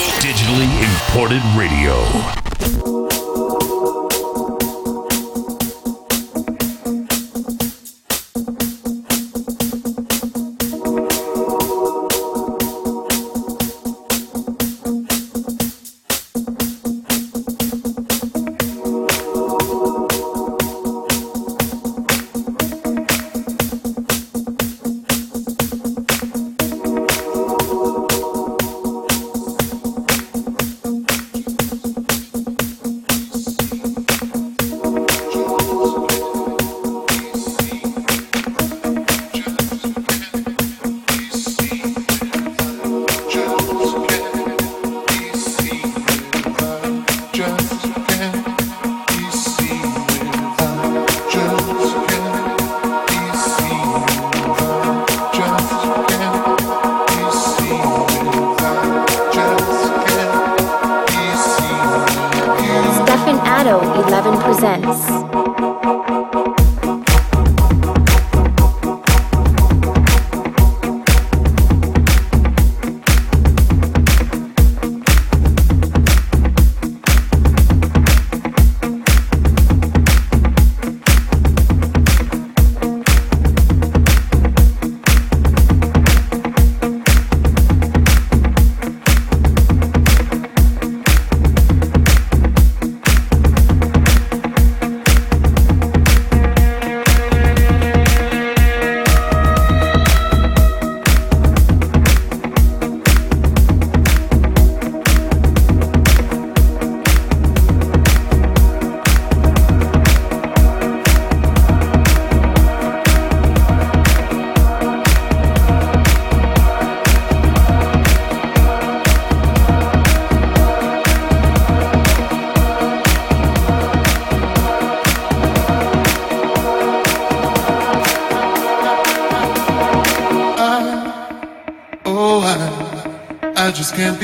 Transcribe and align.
Digitally 0.00 0.68
Imported 0.82 1.42
Radio. 1.54 2.89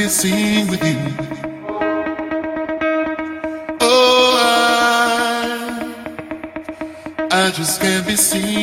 can 0.06 0.12
sing 0.12 0.68
with 0.68 0.84
you. 0.84 0.96
Oh, 3.80 4.36
I, 7.18 7.28
I 7.32 7.50
just 7.50 7.80
can't 7.80 8.06
be 8.06 8.14
seen. 8.14 8.55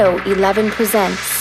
Shadow 0.00 0.16
11 0.24 0.70
presents. 0.70 1.39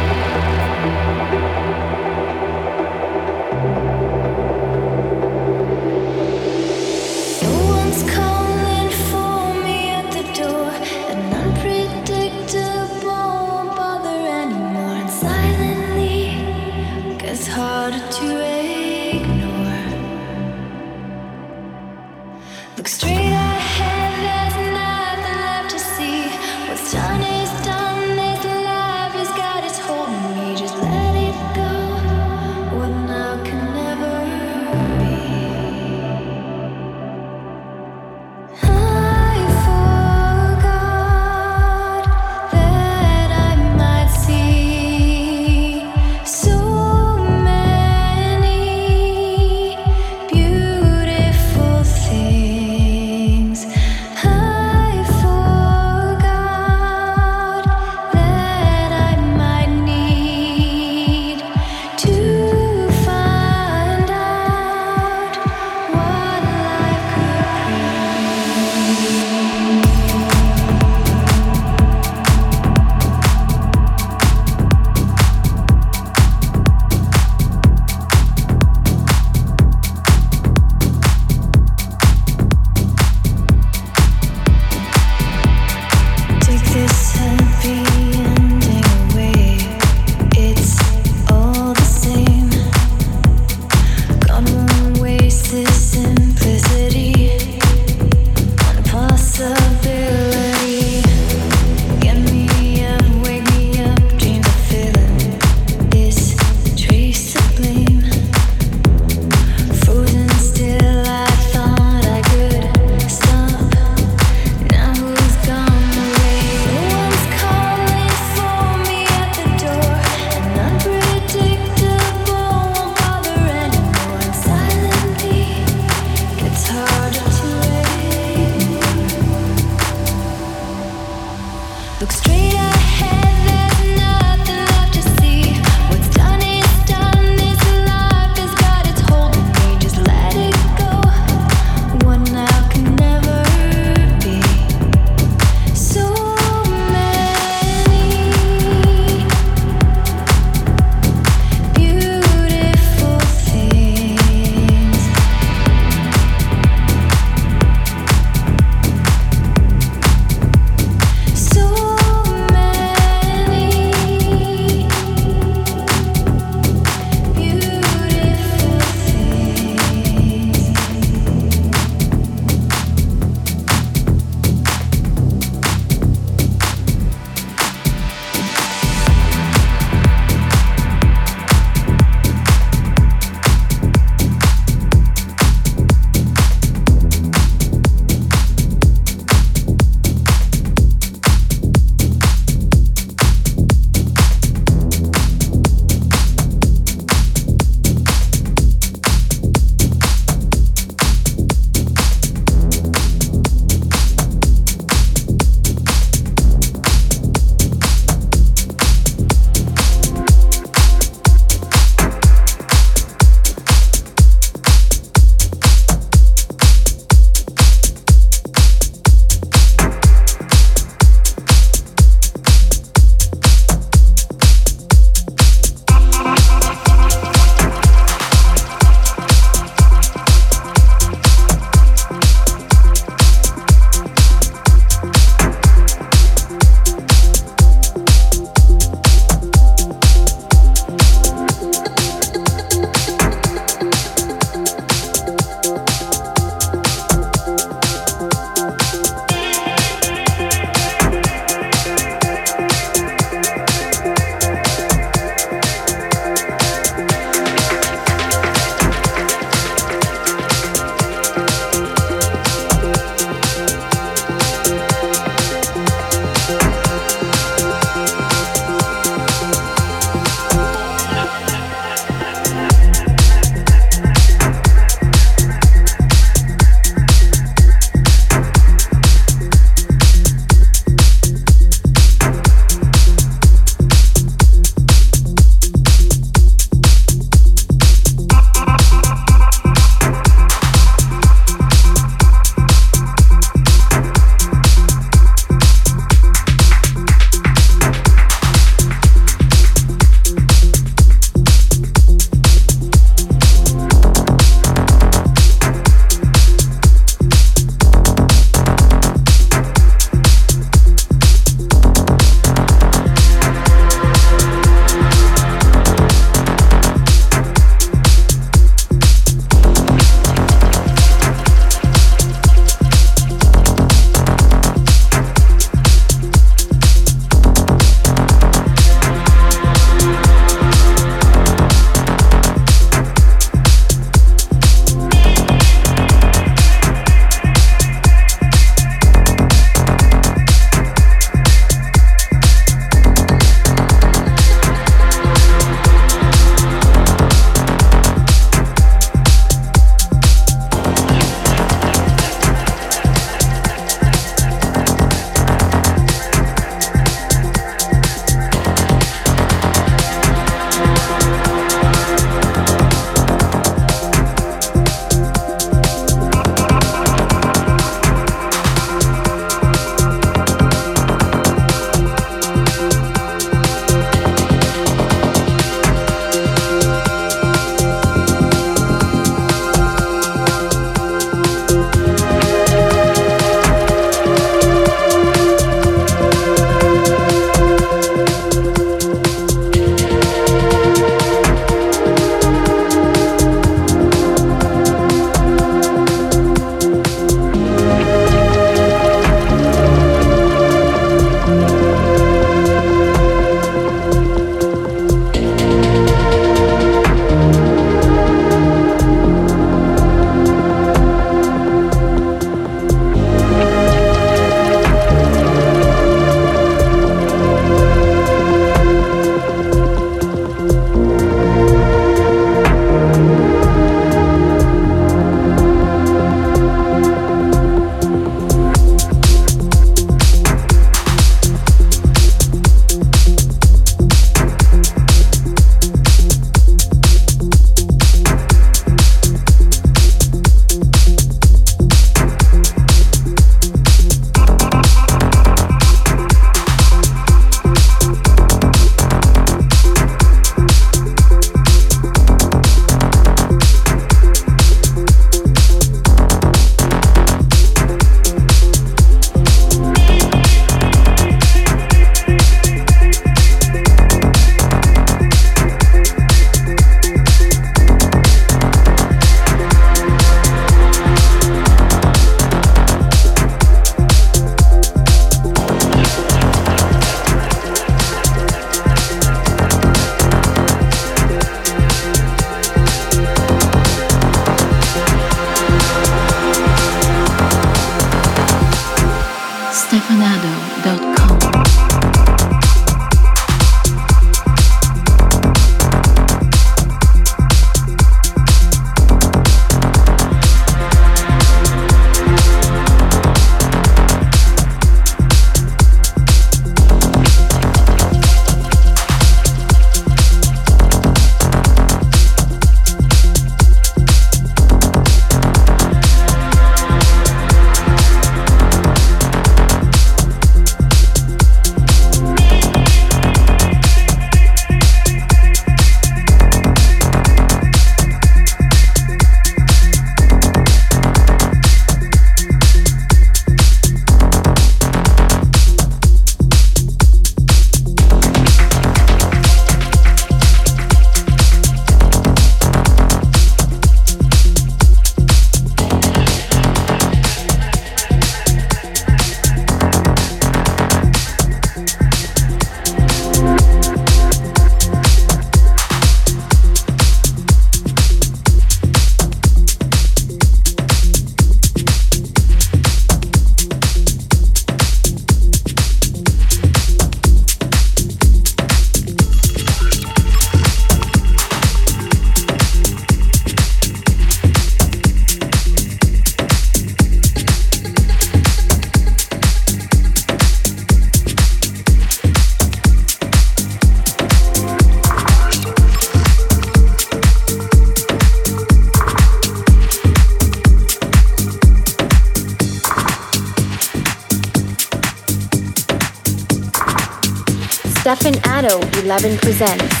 Stefan 598.01 598.33
Addo 598.49 598.81
11 599.03 599.37
presents. 599.37 600.00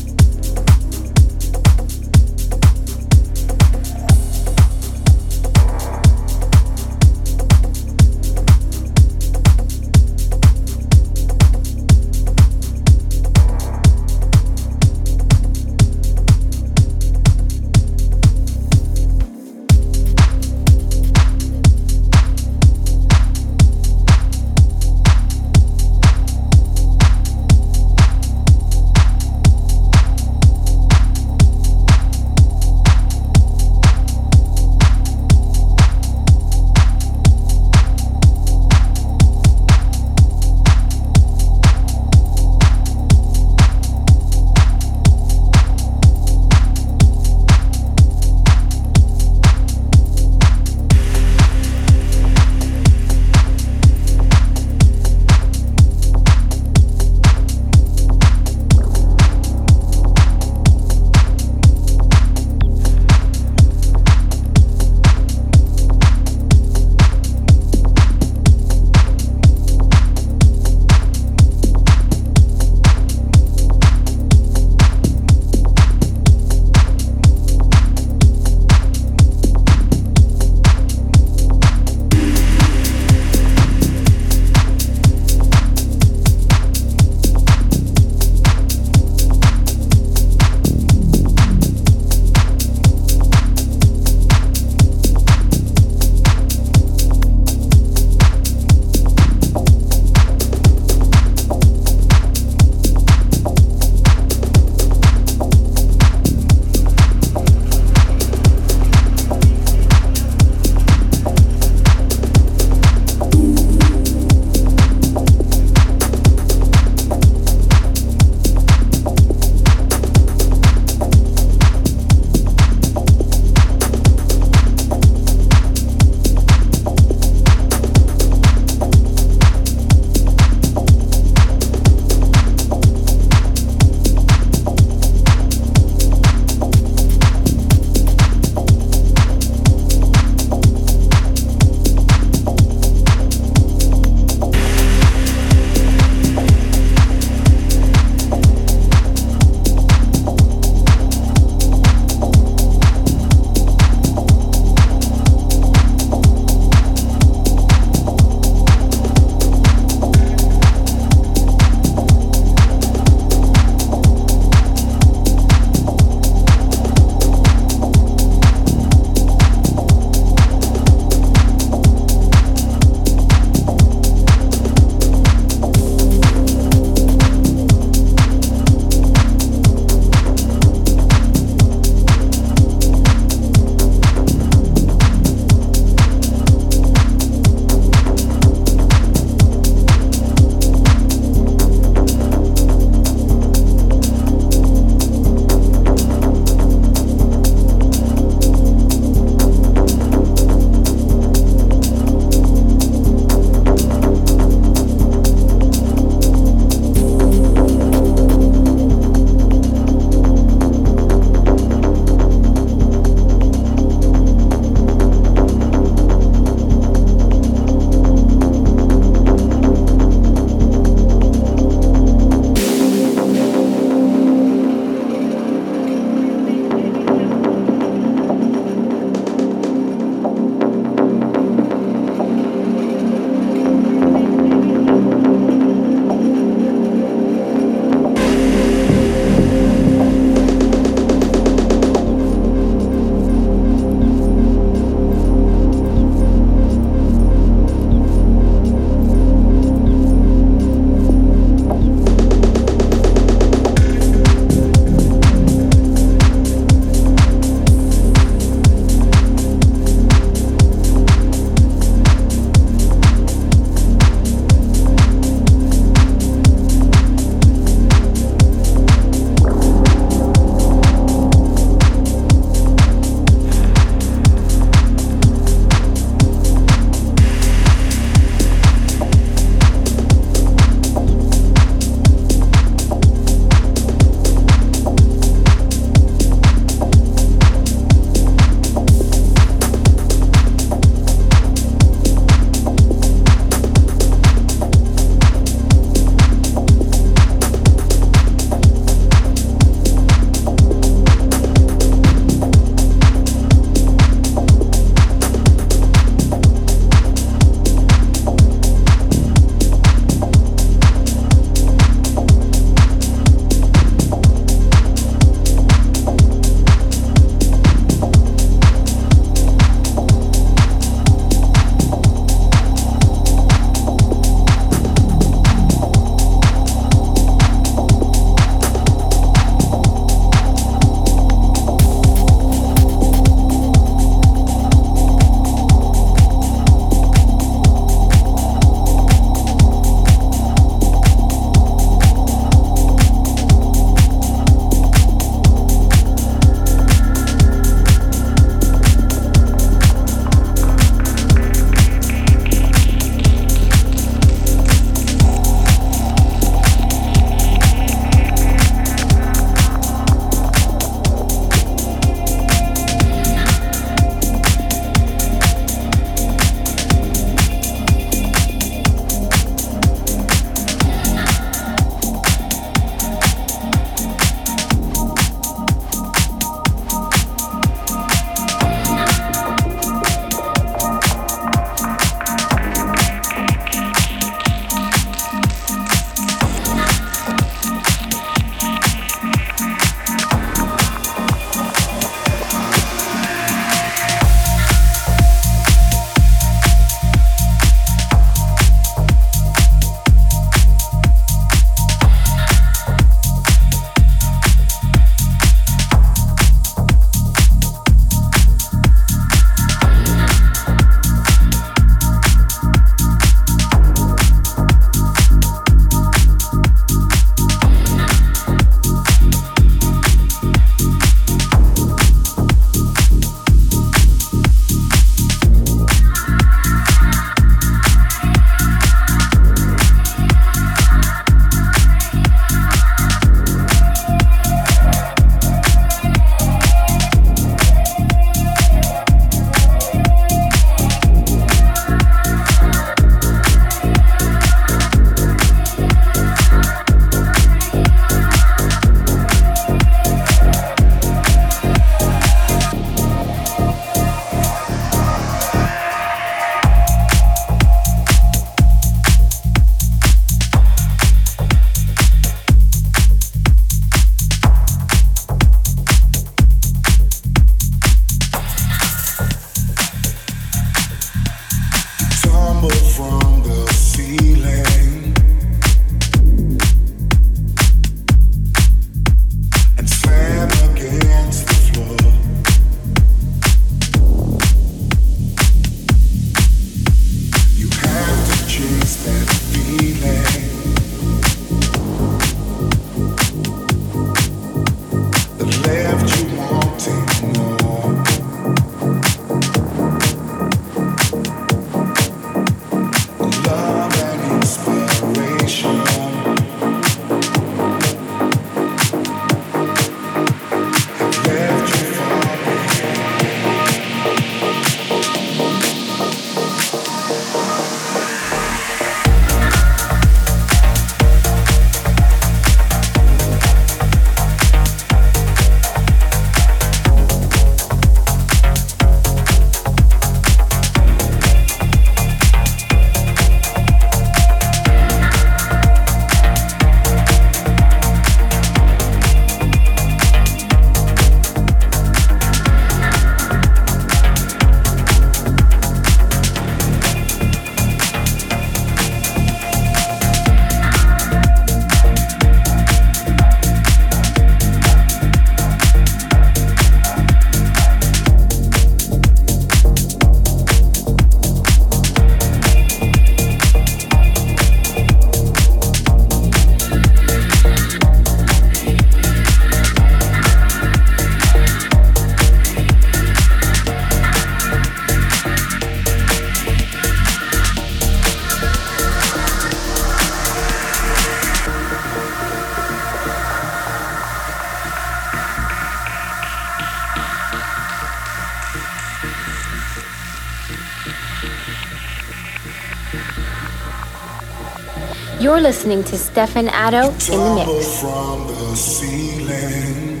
Listening 595.42 595.82
to 595.82 595.98
Stefan 595.98 596.46
Addo 596.46 596.84
in 597.12 597.18
the 597.18 597.34
mix. 597.34 597.80
From 597.80 598.28
the 598.28 598.54
ceiling 598.54 600.00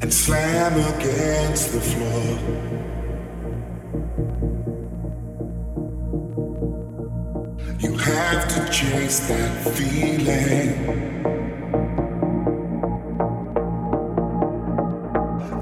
and 0.00 0.12
slam 0.12 0.72
against 0.94 1.72
the 1.72 1.80
floor. 1.80 2.30
You 7.78 7.96
have 7.96 8.48
to 8.48 8.72
chase 8.72 9.20
that 9.28 9.52
feeling. 9.76 11.02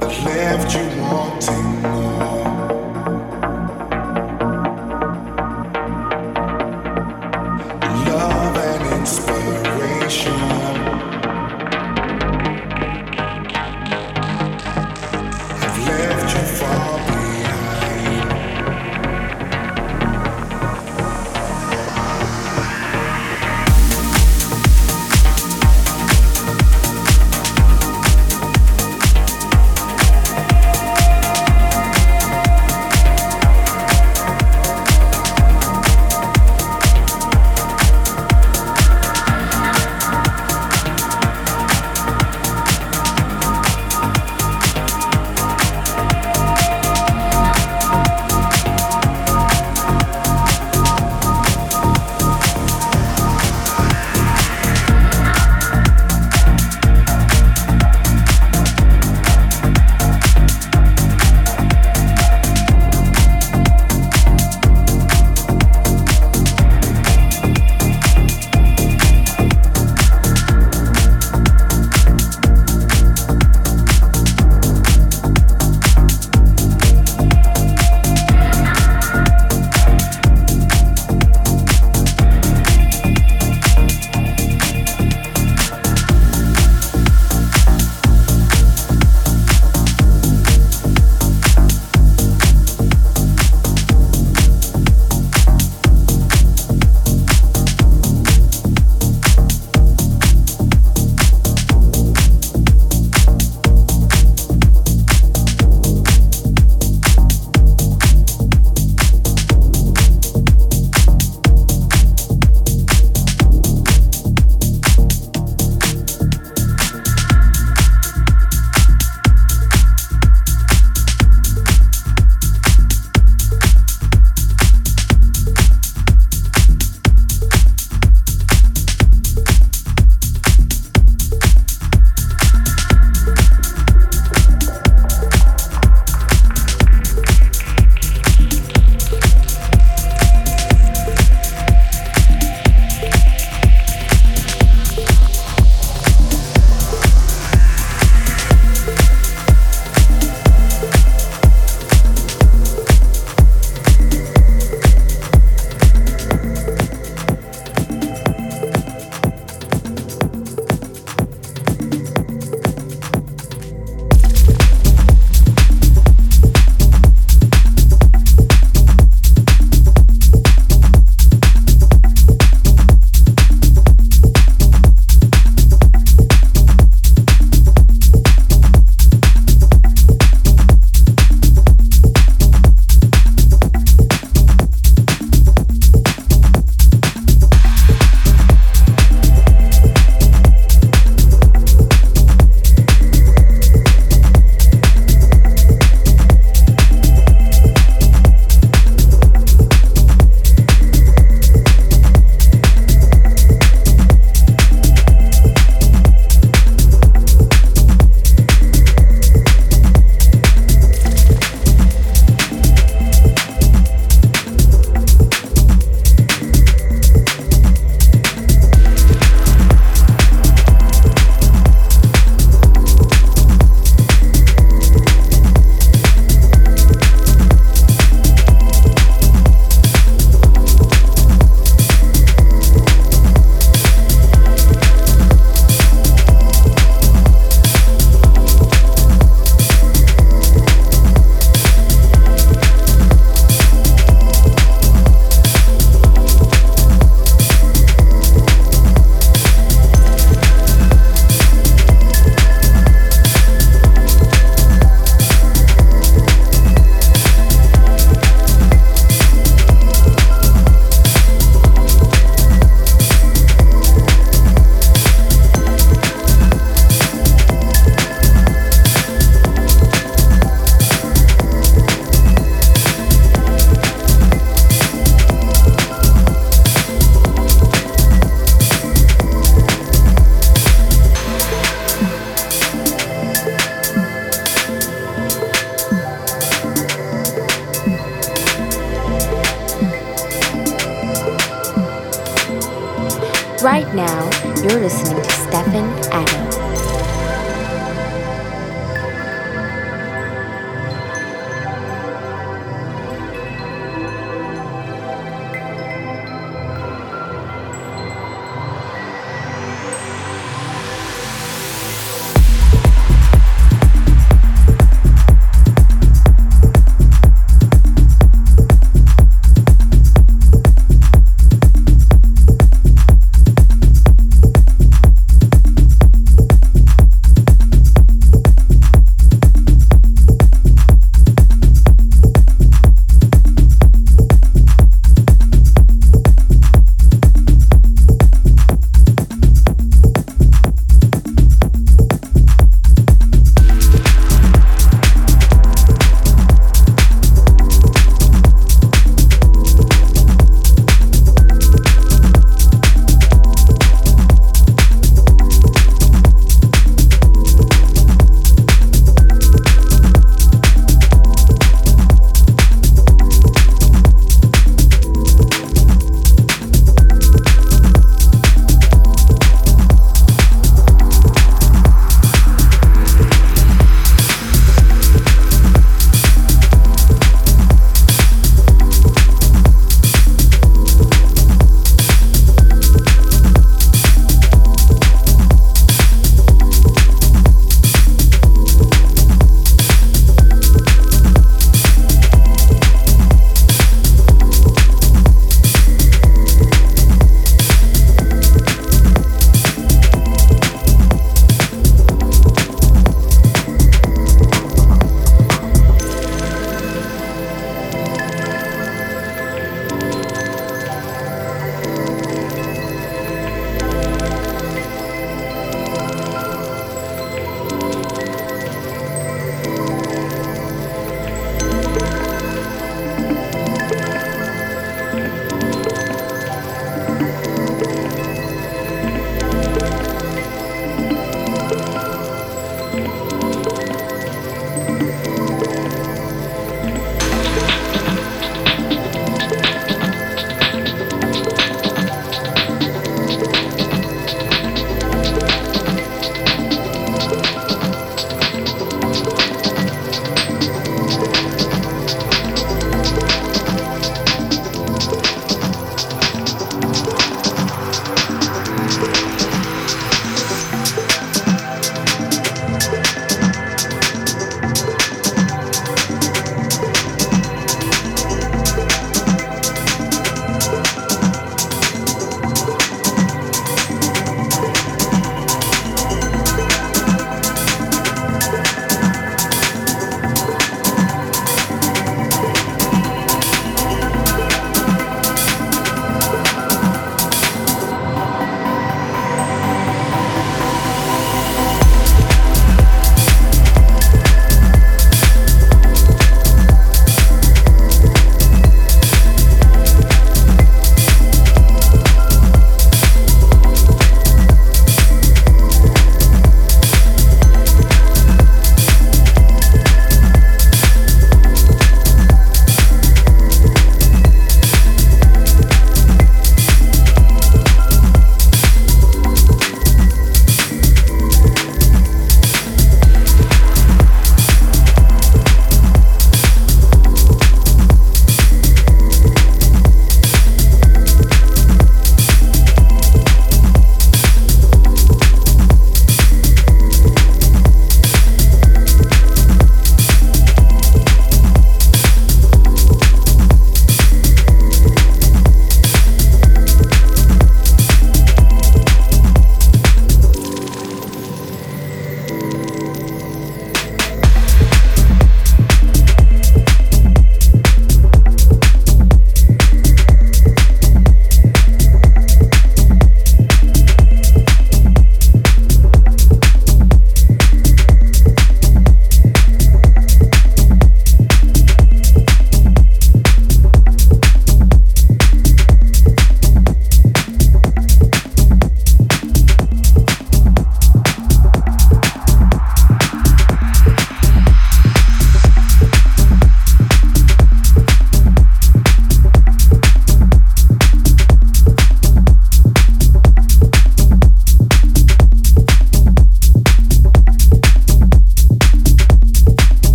that 0.00 0.24
left 0.24 0.74
you 0.74 1.02
wanting 1.02 1.89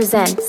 Addo 0.00 0.06
11 0.06 0.08
presents 0.08 0.39